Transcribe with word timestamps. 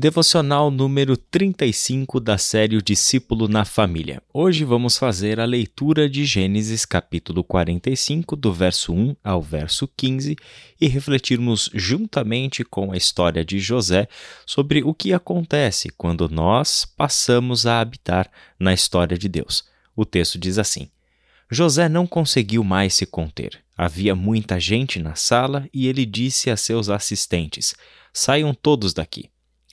Devocional 0.00 0.70
número 0.70 1.16
35 1.16 2.20
da 2.20 2.38
série 2.38 2.76
O 2.76 2.80
Discípulo 2.80 3.48
na 3.48 3.64
Família. 3.64 4.22
Hoje 4.32 4.64
vamos 4.64 4.96
fazer 4.96 5.40
a 5.40 5.44
leitura 5.44 6.08
de 6.08 6.24
Gênesis 6.24 6.84
capítulo 6.84 7.42
45, 7.42 8.36
do 8.36 8.52
verso 8.52 8.92
1 8.92 9.16
ao 9.24 9.42
verso 9.42 9.88
15, 9.96 10.36
e 10.80 10.86
refletirmos 10.86 11.68
juntamente 11.74 12.62
com 12.62 12.92
a 12.92 12.96
história 12.96 13.44
de 13.44 13.58
José 13.58 14.06
sobre 14.46 14.84
o 14.84 14.94
que 14.94 15.12
acontece 15.12 15.88
quando 15.88 16.28
nós 16.28 16.84
passamos 16.84 17.66
a 17.66 17.80
habitar 17.80 18.30
na 18.56 18.72
história 18.72 19.18
de 19.18 19.28
Deus. 19.28 19.64
O 19.96 20.04
texto 20.04 20.38
diz 20.38 20.58
assim: 20.58 20.88
José 21.50 21.88
não 21.88 22.06
conseguiu 22.06 22.62
mais 22.62 22.94
se 22.94 23.04
conter. 23.04 23.58
Havia 23.76 24.14
muita 24.14 24.60
gente 24.60 25.00
na 25.00 25.16
sala 25.16 25.68
e 25.74 25.88
ele 25.88 26.06
disse 26.06 26.50
a 26.50 26.56
seus 26.56 26.88
assistentes: 26.88 27.74
Saiam 28.12 28.54
todos 28.54 28.94
daqui. 28.94 29.28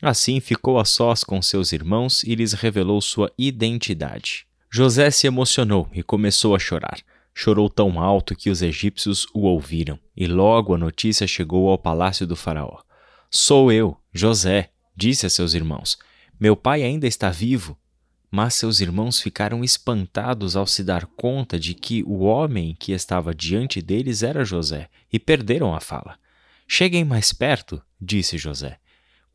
Assim 0.07 0.39
ficou 0.39 0.77
a 0.77 0.85
sós 0.85 1.23
com 1.23 1.41
seus 1.41 1.73
irmãos 1.73 2.21
e 2.21 2.35
lhes 2.35 2.53
revelou 2.53 3.01
sua 3.01 3.33
identidade. 3.39 4.45
José 4.69 5.09
se 5.09 5.25
emocionou 5.25 5.89
e 5.91 6.03
começou 6.03 6.55
a 6.55 6.59
chorar. 6.59 6.99
Chorou 7.33 7.67
tão 7.71 7.99
alto 7.99 8.35
que 8.35 8.51
os 8.51 8.61
egípcios 8.61 9.25
o 9.33 9.47
ouviram, 9.47 9.97
e 10.15 10.27
logo 10.27 10.75
a 10.75 10.77
notícia 10.77 11.25
chegou 11.25 11.69
ao 11.69 11.77
palácio 11.79 12.27
do 12.27 12.35
Faraó. 12.35 12.83
Sou 13.31 13.71
eu, 13.71 13.97
José, 14.13 14.69
disse 14.95 15.25
a 15.25 15.29
seus 15.29 15.55
irmãos. 15.55 15.97
Meu 16.39 16.55
pai 16.55 16.83
ainda 16.83 17.07
está 17.07 17.31
vivo. 17.31 17.75
Mas 18.29 18.53
seus 18.53 18.81
irmãos 18.81 19.19
ficaram 19.19 19.63
espantados 19.63 20.55
ao 20.55 20.67
se 20.67 20.83
dar 20.83 21.07
conta 21.07 21.59
de 21.59 21.73
que 21.73 22.03
o 22.03 22.25
homem 22.25 22.75
que 22.79 22.91
estava 22.91 23.33
diante 23.33 23.81
deles 23.81 24.21
era 24.21 24.45
José 24.45 24.87
e 25.11 25.17
perderam 25.17 25.73
a 25.73 25.79
fala. 25.79 26.19
Cheguem 26.67 27.03
mais 27.03 27.33
perto, 27.33 27.81
disse 27.99 28.37
José. 28.37 28.77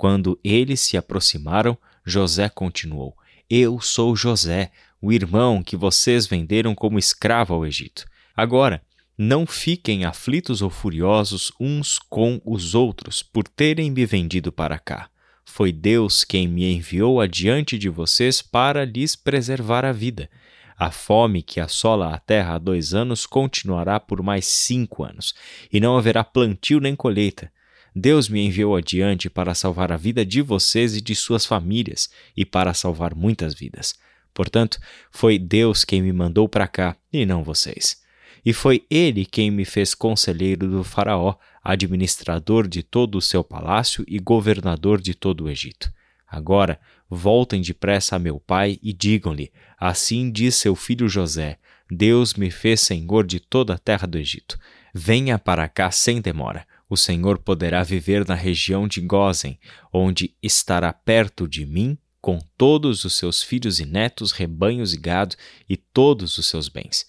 Quando 0.01 0.41
eles 0.43 0.81
se 0.81 0.97
aproximaram, 0.97 1.77
José 2.07 2.49
continuou: 2.49 3.15
Eu 3.51 3.83
sou 3.83 4.17
José, 4.17 4.73
o 4.99 5.13
irmão 5.13 5.63
que 5.63 5.77
vocês 5.77 6.27
venderam 6.27 6.75
como 6.75 6.99
escravo 6.99 7.53
ao 7.53 7.67
Egito. 7.67 8.07
Agora, 8.35 8.83
não 9.19 9.47
fiquem 9.47 10.07
aflitos 10.07 10.63
ou 10.63 10.71
furiosos 10.71 11.53
uns 11.61 11.99
com 11.99 12.41
os 12.47 12.75
outros 12.75 13.23
por 13.23 13.47
terem 13.47 13.91
me 13.91 14.07
vendido 14.07 14.51
para 14.51 14.79
cá. 14.79 15.11
Foi 15.45 15.71
Deus 15.71 16.25
quem 16.25 16.49
me 16.49 16.73
enviou 16.73 17.21
adiante 17.21 17.77
de 17.77 17.91
vocês 17.91 18.41
para 18.41 18.87
lhes 18.87 19.15
preservar 19.15 19.85
a 19.85 19.93
vida. 19.93 20.31
A 20.79 20.91
fome 20.91 21.43
que 21.43 21.61
assola 21.61 22.15
a 22.15 22.19
terra 22.19 22.55
há 22.55 22.59
dois 22.59 22.95
anos 22.95 23.27
continuará 23.27 24.01
por 24.01 24.23
mais 24.23 24.47
cinco 24.47 25.05
anos, 25.05 25.35
e 25.71 25.79
não 25.79 25.99
haverá 25.99 26.25
plantio 26.25 26.81
nem 26.81 26.97
colheita. 26.97 27.53
Deus 27.95 28.29
me 28.29 28.41
enviou 28.41 28.77
adiante 28.77 29.29
para 29.29 29.55
salvar 29.55 29.91
a 29.91 29.97
vida 29.97 30.25
de 30.25 30.41
vocês 30.41 30.95
e 30.97 31.01
de 31.01 31.15
suas 31.15 31.45
famílias 31.45 32.09
e 32.37 32.45
para 32.45 32.73
salvar 32.73 33.15
muitas 33.15 33.55
vidas. 33.55 33.95
Portanto, 34.33 34.79
foi 35.11 35.39
Deus 35.39 35.85
quem 35.85 36.01
me 36.01 36.13
mandou 36.13 36.49
para 36.49 36.69
cá 36.69 36.97
e 37.13 37.27
não 37.27 37.43
vocês. 37.43 38.01
E 38.45 38.53
foi 38.53 38.87
ele 38.89 39.27
quem 39.27 39.51
me 39.51 39.65
fez 39.65 39.95
conselheiro 39.95 40.69
do 40.69 40.85
Faraó, 40.85 41.35
administrador 41.63 42.67
de 42.67 42.83
todo 42.83 43.19
o 43.19 43.21
seu 43.21 43.45
palácio 43.45 44.05
e 44.09 44.19
governador 44.19 45.01
de 45.01 45.15
todo 45.15 45.45
o 45.45 45.51
Egito. 45.51 45.93
Agora, 46.27 46.81
voltem 47.09 47.61
depressa 47.61 48.17
a 48.17 48.19
meu 48.19 48.39
pai 48.39 48.79
e 48.83 48.93
digam-lhe: 48.93 49.53
Assim 49.79 50.31
diz 50.31 50.55
seu 50.55 50.75
filho 50.75 51.09
José: 51.09 51.59
Deus 51.91 52.35
me 52.35 52.51
fez 52.51 52.81
senhor 52.81 53.27
de 53.27 53.41
toda 53.41 53.75
a 53.75 53.79
terra 53.79 54.07
do 54.07 54.17
Egito. 54.17 54.57
Venha 54.95 55.39
para 55.39 55.69
cá 55.69 55.91
sem 55.91 56.21
demora 56.21 56.65
o 56.91 56.97
Senhor 56.97 57.39
poderá 57.39 57.85
viver 57.85 58.27
na 58.27 58.35
região 58.35 58.89
de 58.89 59.01
Gozen, 59.01 59.57
onde 59.93 60.35
estará 60.43 60.93
perto 60.93 61.47
de 61.47 61.65
mim 61.65 61.97
com 62.21 62.41
todos 62.59 63.05
os 63.05 63.15
seus 63.15 63.43
filhos 63.45 63.79
e 63.79 63.87
netos, 63.87 64.33
rebanhos 64.33 64.93
e 64.93 64.99
gado 64.99 65.37
e 65.69 65.77
todos 65.77 66.37
os 66.37 66.47
seus 66.47 66.69
bens. 66.69 67.09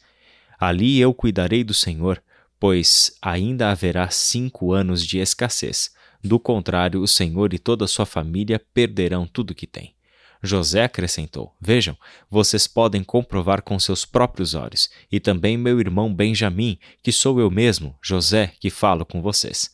Ali 0.59 0.99
eu 0.99 1.11
cuidarei 1.15 1.63
do 1.63 1.73
Senhor, 1.73 2.21
pois 2.59 3.17
ainda 3.19 3.71
haverá 3.71 4.07
cinco 4.11 4.71
anos 4.71 5.03
de 5.03 5.17
escassez. 5.17 5.91
Do 6.23 6.39
contrário, 6.39 7.01
o 7.01 7.07
Senhor 7.07 7.51
e 7.51 7.57
toda 7.57 7.85
a 7.85 7.87
sua 7.87 8.05
família 8.05 8.61
perderão 8.73 9.25
tudo 9.25 9.55
que 9.55 9.65
têm. 9.65 9.95
José 10.41 10.83
acrescentou: 10.83 11.55
Vejam, 11.59 11.95
vocês 12.29 12.67
podem 12.67 13.03
comprovar 13.03 13.61
com 13.61 13.77
seus 13.79 14.05
próprios 14.05 14.55
olhos, 14.55 14.89
e 15.11 15.19
também 15.19 15.57
meu 15.57 15.79
irmão 15.79 16.13
Benjamim, 16.13 16.79
que 17.03 17.11
sou 17.11 17.39
eu 17.39 17.51
mesmo, 17.51 17.95
José, 18.01 18.53
que 18.59 18.69
falo 18.69 19.05
com 19.05 19.21
vocês. 19.21 19.71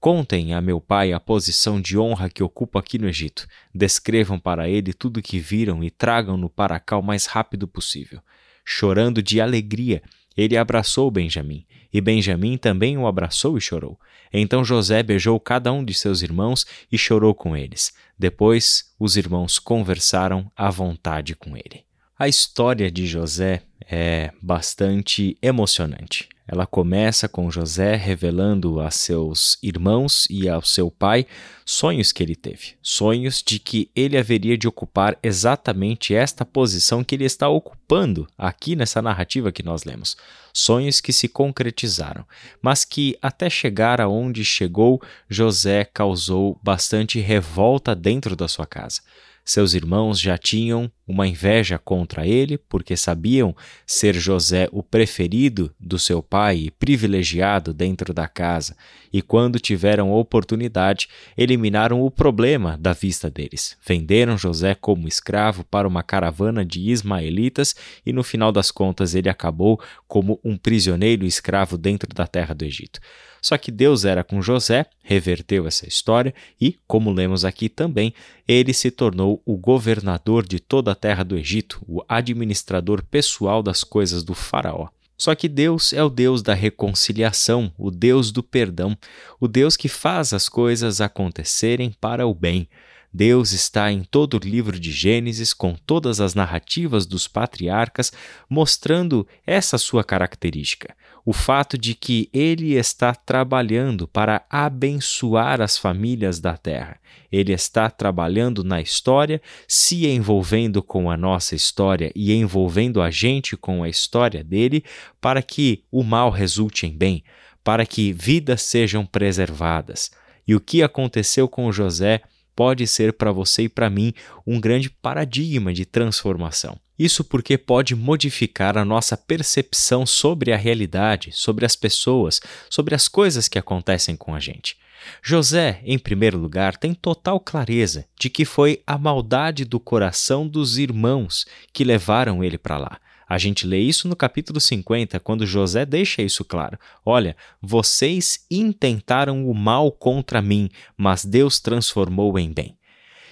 Contem 0.00 0.54
a 0.54 0.60
meu 0.60 0.80
pai 0.80 1.12
a 1.12 1.18
posição 1.18 1.80
de 1.80 1.98
honra 1.98 2.30
que 2.30 2.42
ocupo 2.42 2.78
aqui 2.78 2.98
no 2.98 3.08
Egito. 3.08 3.48
Descrevam 3.74 4.38
para 4.38 4.68
ele 4.68 4.92
tudo 4.92 5.18
o 5.18 5.22
que 5.22 5.40
viram 5.40 5.82
e 5.82 5.90
tragam-no 5.90 6.48
para 6.48 6.78
cá 6.78 6.96
o 6.96 7.02
mais 7.02 7.26
rápido 7.26 7.66
possível. 7.66 8.20
Chorando 8.64 9.20
de 9.20 9.40
alegria, 9.40 10.02
ele 10.38 10.56
abraçou 10.56 11.10
Benjamim, 11.10 11.66
e 11.92 12.00
Benjamim 12.00 12.56
também 12.56 12.96
o 12.96 13.08
abraçou 13.08 13.58
e 13.58 13.60
chorou. 13.60 13.98
Então 14.32 14.64
José 14.64 15.02
beijou 15.02 15.40
cada 15.40 15.72
um 15.72 15.84
de 15.84 15.92
seus 15.92 16.22
irmãos 16.22 16.64
e 16.92 16.96
chorou 16.96 17.34
com 17.34 17.56
eles. 17.56 17.92
Depois, 18.16 18.94
os 19.00 19.16
irmãos 19.16 19.58
conversaram 19.58 20.48
à 20.56 20.70
vontade 20.70 21.34
com 21.34 21.56
ele. 21.56 21.84
A 22.16 22.28
história 22.28 22.88
de 22.88 23.04
José 23.04 23.62
é 23.84 24.30
bastante 24.40 25.36
emocionante. 25.42 26.28
Ela 26.50 26.66
começa 26.66 27.28
com 27.28 27.50
José 27.50 27.94
revelando 27.94 28.80
a 28.80 28.90
seus 28.90 29.58
irmãos 29.62 30.26
e 30.30 30.48
ao 30.48 30.62
seu 30.62 30.90
pai 30.90 31.26
sonhos 31.62 32.10
que 32.10 32.22
ele 32.22 32.34
teve, 32.34 32.76
sonhos 32.82 33.42
de 33.46 33.58
que 33.58 33.90
ele 33.94 34.16
haveria 34.16 34.56
de 34.56 34.66
ocupar 34.66 35.18
exatamente 35.22 36.14
esta 36.14 36.46
posição 36.46 37.04
que 37.04 37.14
ele 37.14 37.26
está 37.26 37.50
ocupando 37.50 38.26
aqui 38.38 38.74
nessa 38.74 39.02
narrativa 39.02 39.52
que 39.52 39.62
nós 39.62 39.84
lemos. 39.84 40.16
Sonhos 40.54 41.02
que 41.02 41.12
se 41.12 41.28
concretizaram, 41.28 42.24
mas 42.62 42.82
que 42.82 43.18
até 43.20 43.50
chegar 43.50 44.00
aonde 44.00 44.42
chegou, 44.42 45.02
José 45.28 45.84
causou 45.84 46.58
bastante 46.62 47.20
revolta 47.20 47.94
dentro 47.94 48.34
da 48.34 48.48
sua 48.48 48.66
casa. 48.66 49.02
Seus 49.44 49.74
irmãos 49.74 50.18
já 50.18 50.38
tinham 50.38 50.90
uma 51.08 51.26
inveja 51.26 51.78
contra 51.78 52.26
ele, 52.26 52.58
porque 52.58 52.94
sabiam 52.96 53.56
ser 53.86 54.14
José 54.14 54.68
o 54.70 54.82
preferido 54.82 55.74
do 55.80 55.98
seu 55.98 56.22
pai 56.22 56.58
e 56.58 56.70
privilegiado 56.70 57.72
dentro 57.72 58.12
da 58.12 58.28
casa, 58.28 58.76
e 59.10 59.22
quando 59.22 59.58
tiveram 59.58 60.12
oportunidade, 60.12 61.08
eliminaram 61.36 62.02
o 62.02 62.10
problema 62.10 62.76
da 62.76 62.92
vista 62.92 63.30
deles. 63.30 63.76
Venderam 63.84 64.36
José 64.36 64.74
como 64.74 65.08
escravo 65.08 65.64
para 65.64 65.88
uma 65.88 66.02
caravana 66.02 66.62
de 66.62 66.90
ismaelitas 66.90 67.74
e 68.04 68.12
no 68.12 68.22
final 68.22 68.52
das 68.52 68.70
contas 68.70 69.14
ele 69.14 69.30
acabou 69.30 69.80
como 70.06 70.38
um 70.44 70.58
prisioneiro 70.58 71.24
escravo 71.24 71.78
dentro 71.78 72.14
da 72.14 72.26
terra 72.26 72.54
do 72.54 72.64
Egito. 72.64 73.00
Só 73.40 73.56
que 73.56 73.70
Deus 73.70 74.04
era 74.04 74.24
com 74.24 74.42
José, 74.42 74.86
reverteu 75.02 75.66
essa 75.66 75.86
história 75.86 76.34
e, 76.60 76.76
como 76.86 77.12
lemos 77.12 77.44
aqui 77.44 77.68
também, 77.68 78.12
ele 78.46 78.72
se 78.74 78.90
tornou 78.90 79.40
o 79.44 79.56
governador 79.56 80.46
de 80.46 80.58
toda 80.58 80.92
a 80.92 80.94
terra 80.98 81.24
do 81.24 81.36
Egito, 81.36 81.80
o 81.86 82.02
administrador 82.08 83.02
pessoal 83.02 83.62
das 83.62 83.84
coisas 83.84 84.22
do 84.22 84.34
Faraó. 84.34 84.88
Só 85.16 85.34
que 85.34 85.48
Deus 85.48 85.92
é 85.92 86.02
o 86.02 86.08
Deus 86.08 86.42
da 86.42 86.54
reconciliação, 86.54 87.72
o 87.76 87.90
Deus 87.90 88.30
do 88.30 88.42
perdão, 88.42 88.96
o 89.40 89.48
Deus 89.48 89.76
que 89.76 89.88
faz 89.88 90.32
as 90.32 90.48
coisas 90.48 91.00
acontecerem 91.00 91.92
para 92.00 92.26
o 92.26 92.32
bem. 92.32 92.68
Deus 93.12 93.52
está 93.52 93.90
em 93.90 94.02
todo 94.02 94.34
o 94.34 94.38
livro 94.38 94.78
de 94.78 94.92
Gênesis, 94.92 95.54
com 95.54 95.74
todas 95.74 96.20
as 96.20 96.34
narrativas 96.34 97.06
dos 97.06 97.26
patriarcas, 97.26 98.12
mostrando 98.48 99.26
essa 99.46 99.78
sua 99.78 100.04
característica, 100.04 100.94
o 101.24 101.32
fato 101.32 101.78
de 101.78 101.94
que 101.94 102.28
ele 102.32 102.74
está 102.74 103.14
trabalhando 103.14 104.06
para 104.06 104.44
abençoar 104.50 105.60
as 105.60 105.78
famílias 105.78 106.38
da 106.38 106.56
terra. 106.56 107.00
Ele 107.32 107.52
está 107.52 107.90
trabalhando 107.90 108.62
na 108.62 108.80
história, 108.80 109.40
se 109.66 110.06
envolvendo 110.06 110.82
com 110.82 111.10
a 111.10 111.16
nossa 111.16 111.54
história 111.54 112.12
e 112.14 112.32
envolvendo 112.32 113.00
a 113.00 113.10
gente 113.10 113.56
com 113.56 113.82
a 113.82 113.88
história 113.88 114.44
dele, 114.44 114.84
para 115.20 115.42
que 115.42 115.82
o 115.90 116.02
mal 116.02 116.30
resulte 116.30 116.86
em 116.86 116.96
bem, 116.96 117.24
para 117.64 117.86
que 117.86 118.12
vidas 118.12 118.62
sejam 118.62 119.04
preservadas. 119.04 120.10
E 120.46 120.54
o 120.54 120.60
que 120.60 120.82
aconteceu 120.82 121.46
com 121.46 121.70
José 121.70 122.22
pode 122.58 122.88
ser 122.88 123.12
para 123.12 123.30
você 123.30 123.62
e 123.62 123.68
para 123.68 123.88
mim 123.88 124.12
um 124.44 124.60
grande 124.60 124.90
paradigma 124.90 125.72
de 125.72 125.84
transformação. 125.84 126.76
Isso 126.98 127.22
porque 127.22 127.56
pode 127.56 127.94
modificar 127.94 128.76
a 128.76 128.84
nossa 128.84 129.16
percepção 129.16 130.04
sobre 130.04 130.52
a 130.52 130.56
realidade, 130.56 131.30
sobre 131.30 131.64
as 131.64 131.76
pessoas, 131.76 132.40
sobre 132.68 132.96
as 132.96 133.06
coisas 133.06 133.46
que 133.46 133.60
acontecem 133.60 134.16
com 134.16 134.34
a 134.34 134.40
gente. 134.40 134.76
José, 135.22 135.80
em 135.84 136.00
primeiro 136.00 136.36
lugar, 136.36 136.76
tem 136.76 136.94
total 136.94 137.38
clareza 137.38 138.04
de 138.18 138.28
que 138.28 138.44
foi 138.44 138.82
a 138.84 138.98
maldade 138.98 139.64
do 139.64 139.78
coração 139.78 140.48
dos 140.48 140.78
irmãos 140.78 141.46
que 141.72 141.84
levaram 141.84 142.42
ele 142.42 142.58
para 142.58 142.76
lá. 142.76 142.98
A 143.28 143.36
gente 143.36 143.66
lê 143.66 143.78
isso 143.78 144.08
no 144.08 144.16
capítulo 144.16 144.58
50, 144.58 145.20
quando 145.20 145.46
José 145.46 145.84
deixa 145.84 146.22
isso 146.22 146.44
claro. 146.44 146.78
Olha, 147.04 147.36
vocês 147.60 148.46
intentaram 148.50 149.48
o 149.48 149.54
mal 149.54 149.92
contra 149.92 150.40
mim, 150.40 150.70
mas 150.96 151.24
Deus 151.24 151.60
transformou 151.60 152.38
em 152.38 152.50
bem. 152.50 152.78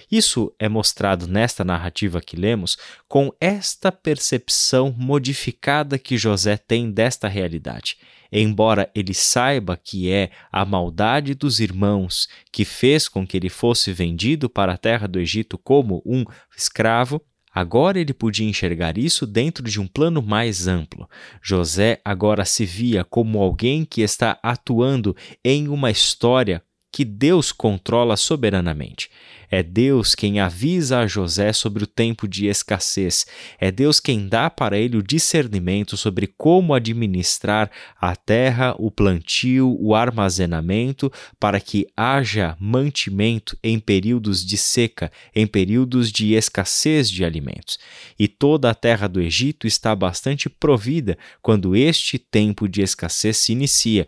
Isso 0.09 0.53
é 0.57 0.69
mostrado 0.69 1.27
nesta 1.27 1.65
narrativa 1.65 2.21
que 2.21 2.37
lemos 2.37 2.77
com 3.07 3.33
esta 3.41 3.91
percepção 3.91 4.93
modificada 4.97 5.97
que 5.97 6.17
José 6.17 6.55
tem 6.55 6.91
desta 6.91 7.27
realidade. 7.27 7.97
Embora 8.31 8.89
ele 8.93 9.13
saiba 9.13 9.75
que 9.75 10.09
é 10.11 10.31
a 10.51 10.63
maldade 10.63 11.33
dos 11.33 11.59
irmãos 11.59 12.27
que 12.51 12.63
fez 12.63 13.09
com 13.09 13.25
que 13.25 13.35
ele 13.35 13.49
fosse 13.49 13.91
vendido 13.91 14.49
para 14.49 14.73
a 14.73 14.77
terra 14.77 15.07
do 15.07 15.19
Egito 15.19 15.57
como 15.57 16.01
um 16.05 16.23
escravo, 16.55 17.21
Agora 17.57 17.99
ele 17.99 18.13
podia 18.13 18.47
enxergar 18.47 18.99
isso 18.99 19.25
dentro 19.25 19.63
de 19.63 19.81
um 19.81 19.87
plano 19.87 20.21
mais 20.21 20.67
amplo. 20.67 21.09
José 21.41 21.99
agora 22.05 22.45
se 22.45 22.67
via 22.67 23.03
como 23.03 23.41
alguém 23.41 23.83
que 23.83 24.01
está 24.01 24.37
atuando 24.43 25.15
em 25.43 25.67
uma 25.67 25.89
história 25.89 26.61
que 26.91 27.05
Deus 27.05 27.51
controla 27.51 28.17
soberanamente. 28.17 29.09
É 29.49 29.63
Deus 29.63 30.13
quem 30.13 30.39
avisa 30.39 30.99
a 30.99 31.07
José 31.07 31.53
sobre 31.53 31.83
o 31.83 31.87
tempo 31.87 32.27
de 32.27 32.47
escassez. 32.47 33.25
É 33.59 33.71
Deus 33.71 33.99
quem 33.99 34.27
dá 34.27 34.49
para 34.49 34.77
ele 34.77 34.97
o 34.97 35.03
discernimento 35.03 35.95
sobre 35.95 36.27
como 36.27 36.73
administrar 36.73 37.71
a 37.99 38.15
terra, 38.15 38.75
o 38.77 38.91
plantio, 38.91 39.77
o 39.79 39.95
armazenamento, 39.95 41.11
para 41.39 41.61
que 41.61 41.87
haja 41.95 42.57
mantimento 42.59 43.57
em 43.63 43.79
períodos 43.79 44.45
de 44.45 44.57
seca, 44.57 45.11
em 45.33 45.47
períodos 45.47 46.11
de 46.11 46.33
escassez 46.33 47.09
de 47.09 47.23
alimentos. 47.23 47.79
E 48.19 48.27
toda 48.27 48.69
a 48.69 48.75
terra 48.75 49.07
do 49.07 49.21
Egito 49.21 49.65
está 49.65 49.95
bastante 49.95 50.49
provida 50.49 51.17
quando 51.41 51.75
este 51.75 52.19
tempo 52.19 52.67
de 52.67 52.81
escassez 52.81 53.37
se 53.37 53.53
inicia. 53.53 54.07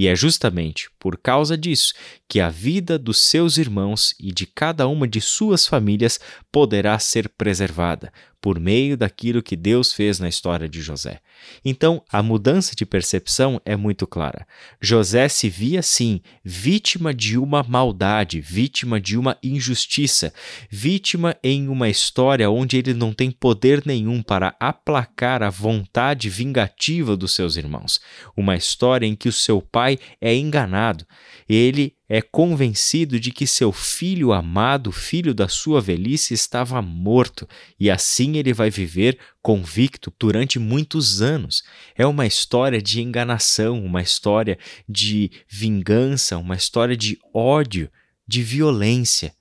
E 0.00 0.08
é 0.08 0.16
justamente 0.16 0.88
por 0.98 1.18
causa 1.18 1.58
disso 1.58 1.92
que 2.30 2.38
a 2.38 2.48
vida 2.48 2.96
dos 2.96 3.20
seus 3.20 3.58
irmãos 3.58 4.14
e 4.16 4.30
de 4.30 4.46
cada 4.46 4.86
uma 4.86 5.08
de 5.08 5.20
suas 5.20 5.66
famílias 5.66 6.20
poderá 6.52 6.96
ser 6.96 7.28
preservada, 7.28 8.12
por 8.40 8.60
meio 8.60 8.96
daquilo 8.96 9.42
que 9.42 9.56
Deus 9.56 9.92
fez 9.92 10.20
na 10.20 10.28
história 10.28 10.68
de 10.68 10.80
José. 10.80 11.20
Então, 11.64 12.04
a 12.08 12.22
mudança 12.22 12.76
de 12.76 12.86
percepção 12.86 13.60
é 13.64 13.74
muito 13.74 14.06
clara. 14.06 14.46
José 14.80 15.28
se 15.28 15.48
via, 15.48 15.82
sim, 15.82 16.20
vítima 16.44 17.12
de 17.12 17.36
uma 17.36 17.64
maldade, 17.64 18.40
vítima 18.40 19.00
de 19.00 19.18
uma 19.18 19.36
injustiça, 19.42 20.32
vítima 20.70 21.36
em 21.42 21.66
uma 21.66 21.88
história 21.88 22.48
onde 22.48 22.76
ele 22.76 22.94
não 22.94 23.12
tem 23.12 23.32
poder 23.32 23.82
nenhum 23.84 24.22
para 24.22 24.54
aplacar 24.60 25.42
a 25.42 25.50
vontade 25.50 26.30
vingativa 26.30 27.16
dos 27.16 27.34
seus 27.34 27.56
irmãos. 27.56 28.00
Uma 28.36 28.54
história 28.54 29.04
em 29.04 29.16
que 29.16 29.28
o 29.28 29.32
seu 29.32 29.60
pai 29.60 29.98
é 30.20 30.32
enganado. 30.32 31.04
Ele 31.48 31.96
é 32.12 32.20
convencido 32.20 33.20
de 33.20 33.30
que 33.30 33.46
seu 33.46 33.70
filho 33.70 34.32
amado, 34.32 34.90
filho 34.90 35.32
da 35.32 35.46
sua 35.46 35.80
velhice, 35.80 36.34
estava 36.34 36.82
morto, 36.82 37.48
e 37.78 37.88
assim 37.88 38.36
ele 38.36 38.52
vai 38.52 38.68
viver 38.68 39.16
convicto 39.40 40.12
durante 40.18 40.58
muitos 40.58 41.22
anos. 41.22 41.62
É 41.94 42.04
uma 42.04 42.26
história 42.26 42.82
de 42.82 43.00
enganação, 43.00 43.80
uma 43.84 44.02
história 44.02 44.58
de 44.88 45.30
vingança, 45.48 46.36
uma 46.36 46.56
história 46.56 46.96
de 46.96 47.16
ódio, 47.32 47.88
de 48.26 48.42
violência. 48.42 49.32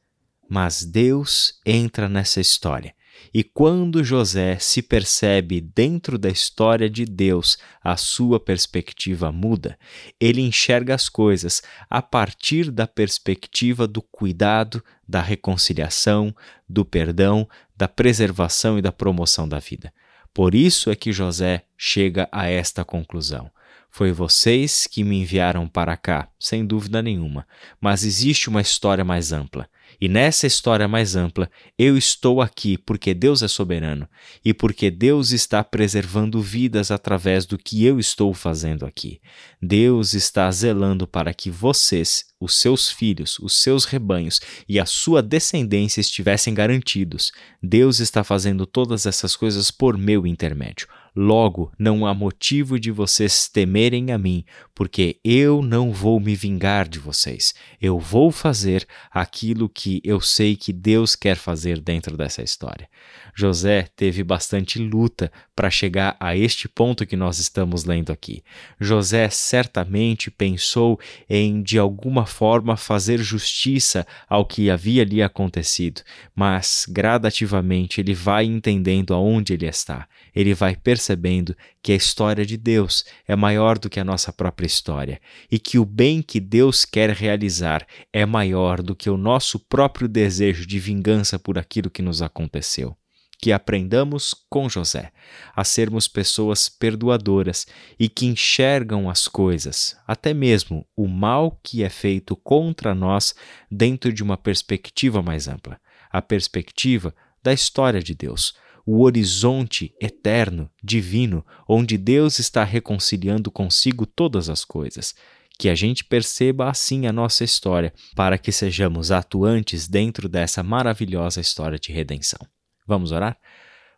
Mas 0.47 0.83
Deus 0.83 1.59
entra 1.65 2.07
nessa 2.07 2.39
história 2.39 2.93
e 3.33 3.43
quando 3.43 4.03
José 4.03 4.57
se 4.59 4.81
percebe 4.81 5.61
dentro 5.61 6.17
da 6.17 6.29
história 6.29 6.89
de 6.89 7.05
Deus, 7.05 7.57
a 7.83 7.95
sua 7.95 8.39
perspectiva 8.39 9.31
muda. 9.31 9.77
Ele 10.19 10.41
enxerga 10.41 10.95
as 10.95 11.09
coisas 11.09 11.61
a 11.89 12.01
partir 12.01 12.71
da 12.71 12.87
perspectiva 12.87 13.87
do 13.87 14.01
cuidado, 14.01 14.83
da 15.07 15.21
reconciliação, 15.21 16.35
do 16.67 16.83
perdão, 16.83 17.47
da 17.75 17.87
preservação 17.87 18.77
e 18.77 18.81
da 18.81 18.91
promoção 18.91 19.47
da 19.47 19.59
vida. 19.59 19.93
Por 20.33 20.53
isso 20.55 20.89
é 20.89 20.95
que 20.95 21.11
José 21.11 21.63
chega 21.77 22.27
a 22.31 22.47
esta 22.47 22.83
conclusão. 22.85 23.51
Foi 23.89 24.11
vocês 24.11 24.85
que 24.85 25.03
me 25.03 25.21
enviaram 25.21 25.67
para 25.67 25.97
cá, 25.97 26.29
sem 26.39 26.65
dúvida 26.65 27.01
nenhuma, 27.01 27.47
mas 27.81 28.03
existe 28.03 28.47
uma 28.47 28.61
história 28.61 29.03
mais 29.03 29.31
ampla. 29.31 29.67
E 29.99 30.07
nessa 30.07 30.47
história 30.47 30.87
mais 30.87 31.15
ampla, 31.15 31.49
eu 31.77 31.97
estou 31.97 32.41
aqui 32.41 32.77
porque 32.77 33.13
Deus 33.13 33.41
é 33.41 33.47
soberano 33.47 34.07
e 34.43 34.53
porque 34.53 34.89
Deus 34.89 35.31
está 35.31 35.63
preservando 35.63 36.41
vidas 36.41 36.91
através 36.91 37.45
do 37.45 37.57
que 37.57 37.85
eu 37.85 37.99
estou 37.99 38.33
fazendo 38.33 38.85
aqui. 38.85 39.21
Deus 39.61 40.13
está 40.13 40.49
zelando 40.51 41.05
para 41.05 41.33
que 41.33 41.51
vocês, 41.51 42.25
os 42.39 42.55
seus 42.55 42.89
filhos, 42.89 43.37
os 43.39 43.55
seus 43.57 43.85
rebanhos 43.85 44.39
e 44.67 44.79
a 44.79 44.85
sua 44.85 45.21
descendência 45.21 45.99
estivessem 46.01 46.53
garantidos. 46.53 47.31
Deus 47.61 47.99
está 47.99 48.23
fazendo 48.23 48.65
todas 48.65 49.05
essas 49.05 49.35
coisas 49.35 49.69
por 49.69 49.97
meu 49.97 50.25
intermédio. 50.25 50.87
Logo, 51.15 51.71
não 51.77 52.05
há 52.05 52.13
motivo 52.13 52.79
de 52.79 52.91
vocês 52.91 53.49
temerem 53.49 54.11
a 54.11 54.17
mim, 54.17 54.45
porque 54.73 55.19
eu 55.23 55.61
não 55.61 55.91
vou 55.91 56.19
me 56.19 56.35
vingar 56.35 56.87
de 56.87 56.99
vocês. 56.99 57.53
Eu 57.81 57.99
vou 57.99 58.31
fazer 58.31 58.87
aquilo 59.11 59.67
que 59.79 60.01
eu 60.03 60.19
sei 60.19 60.57
que 60.57 60.73
Deus 60.73 61.15
quer 61.15 61.37
fazer 61.37 61.79
dentro 61.79 62.17
dessa 62.17 62.41
história. 62.41 62.89
José 63.33 63.87
teve 63.95 64.25
bastante 64.25 64.77
luta 64.77 65.31
para 65.55 65.69
chegar 65.69 66.17
a 66.19 66.35
este 66.35 66.67
ponto 66.67 67.05
que 67.05 67.15
nós 67.15 67.39
estamos 67.39 67.85
lendo 67.85 68.11
aqui. 68.11 68.43
José 68.77 69.29
certamente 69.29 70.29
pensou 70.29 70.99
em, 71.29 71.63
de 71.63 71.79
alguma 71.79 72.25
forma, 72.25 72.75
fazer 72.75 73.19
justiça 73.19 74.05
ao 74.27 74.45
que 74.45 74.69
havia 74.69 75.05
lhe 75.05 75.23
acontecido, 75.23 76.01
mas 76.35 76.85
gradativamente 76.89 78.01
ele 78.01 78.13
vai 78.13 78.43
entendendo 78.43 79.13
aonde 79.13 79.53
ele 79.53 79.65
está. 79.65 80.09
Ele 80.35 80.53
vai 80.53 80.75
percebendo 80.75 81.55
que 81.81 81.93
a 81.93 81.95
história 81.95 82.45
de 82.45 82.57
Deus 82.57 83.05
é 83.25 83.35
maior 83.35 83.79
do 83.79 83.89
que 83.89 83.99
a 83.99 84.03
nossa 84.03 84.33
própria 84.33 84.67
história 84.67 85.21
e 85.49 85.57
que 85.57 85.79
o 85.79 85.85
bem 85.85 86.21
que 86.21 86.41
Deus 86.41 86.83
quer 86.83 87.11
realizar 87.11 87.87
é 88.11 88.25
maior 88.25 88.81
do 88.81 88.93
que 88.93 89.09
o 89.09 89.15
nosso 89.15 89.57
próprio 89.69 90.07
desejo 90.07 90.65
de 90.65 90.79
vingança 90.79 91.39
por 91.39 91.57
aquilo 91.57 91.89
que 91.89 92.01
nos 92.01 92.21
aconteceu 92.21 92.97
que 93.41 93.53
aprendamos 93.53 94.35
com 94.49 94.67
José 94.67 95.13
a 95.55 95.63
sermos 95.63 96.09
pessoas 96.09 96.67
perdoadoras 96.67 97.65
e 97.97 98.09
que 98.09 98.25
enxergam 98.25 99.09
as 99.09 99.29
coisas, 99.29 99.95
até 100.05 100.33
mesmo 100.33 100.85
o 100.93 101.07
mal 101.07 101.57
que 101.63 101.81
é 101.81 101.87
feito 101.87 102.35
contra 102.35 102.93
nós, 102.93 103.33
dentro 103.71 104.11
de 104.11 104.21
uma 104.21 104.35
perspectiva 104.35 105.21
mais 105.21 105.47
ampla 105.47 105.79
a 106.09 106.21
perspectiva 106.21 107.13
da 107.41 107.53
história 107.53 108.01
de 108.01 108.15
Deus, 108.15 108.53
o 108.85 109.03
horizonte 109.03 109.93
eterno, 110.01 110.69
divino, 110.83 111.45
onde 111.67 111.97
Deus 111.97 112.39
está 112.39 112.63
reconciliando 112.63 113.51
consigo 113.51 114.05
todas 114.05 114.49
as 114.49 114.65
coisas. 114.65 115.13
Que 115.59 115.67
a 115.67 115.75
gente 115.75 116.05
perceba 116.05 116.69
assim 116.69 117.05
a 117.05 117.11
nossa 117.11 117.43
história, 117.43 117.93
para 118.15 118.37
que 118.37 118.49
sejamos 118.49 119.11
atuantes 119.11 119.89
dentro 119.89 120.29
dessa 120.29 120.63
maravilhosa 120.63 121.41
história 121.41 121.77
de 121.77 121.91
redenção. 121.91 122.39
Vamos 122.87 123.11
orar? 123.11 123.37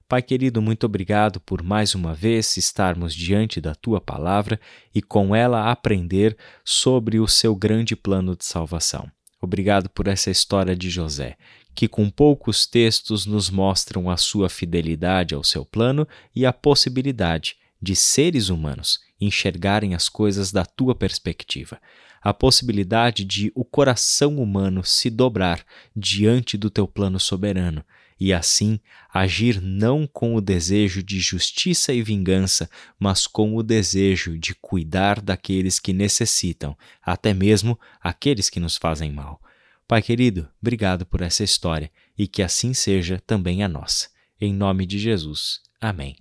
Pai 0.09 0.23
querido, 0.23 0.59
muito 0.59 0.87
obrigado 0.87 1.39
por 1.39 1.61
mais 1.61 1.93
uma 1.93 2.15
vez 2.15 2.57
estarmos 2.57 3.13
diante 3.13 3.61
da 3.61 3.75
tua 3.75 4.01
palavra 4.01 4.59
e 4.93 5.03
com 5.03 5.35
ela 5.35 5.71
aprender 5.71 6.35
sobre 6.65 7.19
o 7.19 7.27
seu 7.27 7.55
grande 7.55 7.95
plano 7.95 8.35
de 8.35 8.43
salvação. 8.43 9.09
Obrigado 9.39 9.87
por 9.87 10.07
essa 10.07 10.31
história 10.31 10.75
de 10.75 10.89
José, 10.89 11.37
que 11.75 11.87
com 11.87 12.09
poucos 12.09 12.65
textos 12.65 13.27
nos 13.27 13.51
mostram 13.51 14.09
a 14.09 14.17
sua 14.17 14.49
fidelidade 14.49 15.35
ao 15.35 15.43
seu 15.43 15.63
plano 15.63 16.07
e 16.35 16.43
a 16.43 16.51
possibilidade 16.51 17.60
de 17.81 17.95
seres 17.95 18.49
humanos 18.49 18.99
enxergarem 19.19 19.93
as 19.93 20.07
coisas 20.07 20.51
da 20.51 20.65
tua 20.65 20.93
perspectiva, 20.95 21.79
a 22.21 22.33
possibilidade 22.33 23.25
de 23.25 23.51
o 23.55 23.65
coração 23.65 24.37
humano 24.37 24.83
se 24.83 25.09
dobrar 25.09 25.65
diante 25.95 26.57
do 26.57 26.69
teu 26.69 26.87
plano 26.87 27.19
soberano 27.19 27.83
e 28.21 28.31
assim 28.31 28.79
agir 29.11 29.59
não 29.59 30.05
com 30.05 30.35
o 30.35 30.41
desejo 30.41 31.01
de 31.01 31.19
justiça 31.19 31.91
e 31.91 32.03
vingança, 32.03 32.69
mas 32.99 33.25
com 33.25 33.55
o 33.55 33.63
desejo 33.63 34.37
de 34.37 34.53
cuidar 34.53 35.19
daqueles 35.19 35.79
que 35.79 35.91
necessitam, 35.91 36.77
até 37.01 37.33
mesmo 37.33 37.79
aqueles 37.99 38.47
que 38.47 38.59
nos 38.59 38.77
fazem 38.77 39.11
mal. 39.11 39.41
Pai 39.87 40.03
querido, 40.03 40.47
obrigado 40.61 41.03
por 41.03 41.21
essa 41.21 41.43
história 41.43 41.91
e 42.15 42.27
que 42.27 42.43
assim 42.43 42.75
seja 42.75 43.19
também 43.25 43.63
a 43.63 43.67
nossa. 43.67 44.07
Em 44.39 44.53
nome 44.53 44.85
de 44.85 44.99
Jesus. 44.99 45.59
Amém. 45.81 46.15